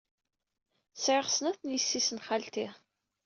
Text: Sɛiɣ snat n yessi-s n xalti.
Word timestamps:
Sɛiɣ 1.03 1.27
snat 1.29 1.61
n 1.63 1.69
yessi-s 1.75 2.09
n 2.13 2.19
xalti. 2.25 2.67